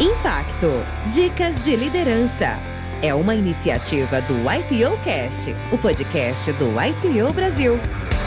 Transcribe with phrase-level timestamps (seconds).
[0.00, 0.70] Impacto.
[1.10, 2.56] Dicas de liderança.
[3.02, 7.80] É uma iniciativa do IPO Cast, o podcast do IPO Brasil.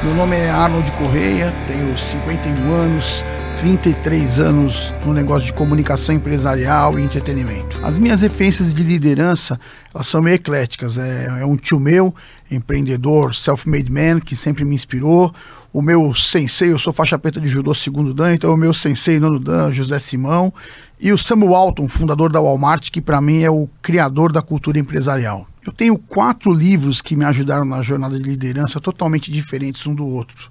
[0.03, 3.23] Meu nome é Arnold Correia, tenho 51 anos,
[3.61, 7.79] 33 anos no negócio de comunicação empresarial e entretenimento.
[7.83, 9.59] As minhas referências de liderança,
[9.93, 10.97] elas são meio ecléticas.
[10.97, 12.11] É, é um tio meu,
[12.49, 15.31] empreendedor, self-made man, que sempre me inspirou.
[15.71, 19.19] O meu sensei, eu sou faixa preta de judô segundo dan, então o meu sensei
[19.19, 20.51] nono dan, José Simão.
[20.99, 24.79] E o Samuel Alton, fundador da Walmart, que para mim é o criador da cultura
[24.79, 25.47] empresarial.
[25.63, 30.07] Eu tenho quatro livros que me ajudaram na jornada de liderança, totalmente diferentes um do
[30.07, 30.49] outro.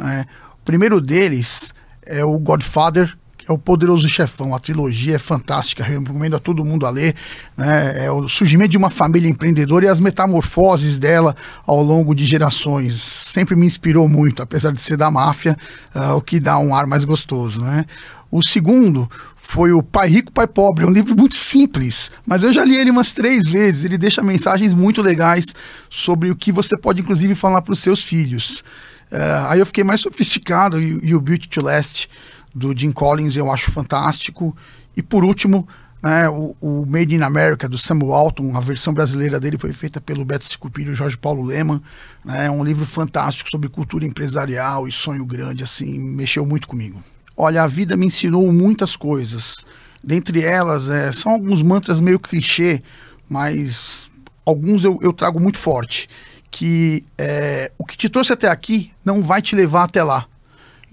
[0.00, 0.22] É,
[0.54, 1.74] o primeiro deles
[2.06, 3.16] é o Godfather,
[3.48, 4.54] é o Poderoso Chefão.
[4.54, 7.14] A trilogia é fantástica, recomendo a todo mundo a ler.
[7.56, 8.06] Né?
[8.06, 11.36] É o surgimento de uma família empreendedora e as metamorfoses dela
[11.66, 13.00] ao longo de gerações.
[13.00, 15.56] Sempre me inspirou muito, apesar de ser da máfia,
[15.94, 17.60] uh, o que dá um ar mais gostoso.
[17.60, 17.84] Né?
[18.30, 20.84] O segundo foi o Pai Rico, Pai Pobre.
[20.84, 23.84] É um livro muito simples, mas eu já li ele umas três vezes.
[23.84, 25.54] Ele deixa mensagens muito legais
[25.88, 28.64] sobre o que você pode, inclusive, falar para os seus filhos.
[29.10, 32.08] Uh, aí eu fiquei mais sofisticado e, e o Beauty to Last
[32.56, 34.56] do Jim Collins eu acho fantástico.
[34.96, 35.68] E por último,
[36.02, 40.00] né, o, o, Made in America do Samuel Alton, a versão brasileira dele foi feita
[40.00, 41.82] pelo Beto Sicupira e Jorge Paulo Leman.
[42.24, 47.04] Né, é um livro fantástico sobre cultura empresarial e sonho grande, assim, mexeu muito comigo.
[47.36, 49.66] Olha, a vida me ensinou muitas coisas.
[50.02, 52.82] Dentre elas, é, são alguns mantras meio clichê,
[53.28, 54.10] mas
[54.46, 56.08] alguns eu, eu trago muito forte.
[56.50, 60.26] Que é, o que te trouxe até aqui não vai te levar até lá.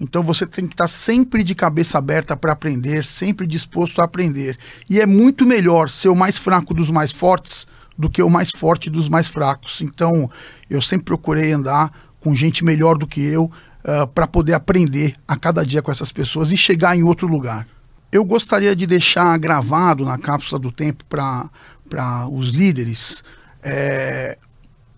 [0.00, 4.58] Então você tem que estar sempre de cabeça aberta para aprender, sempre disposto a aprender.
[4.88, 8.50] E é muito melhor ser o mais fraco dos mais fortes do que o mais
[8.50, 9.80] forte dos mais fracos.
[9.80, 10.30] Então
[10.68, 13.50] eu sempre procurei andar com gente melhor do que eu, uh,
[13.84, 17.66] ah, para poder aprender a cada dia com essas pessoas e chegar em outro lugar.
[18.10, 23.22] Eu gostaria de deixar gravado na cápsula do tempo para os líderes
[23.64, 24.36] é,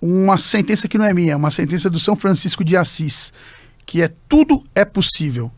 [0.03, 3.33] uma sentença que não é minha, é uma sentença do São Francisco de Assis,
[3.87, 5.51] que é tudo é possível.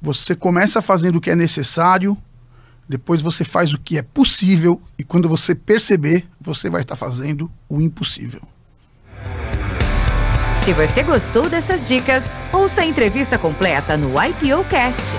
[0.00, 2.16] Você começa fazendo o que é necessário,
[2.88, 7.50] depois você faz o que é possível e quando você perceber, você vai estar fazendo
[7.68, 8.40] o impossível.
[10.62, 15.16] Se você gostou dessas dicas, ouça a entrevista completa no IPO Cast.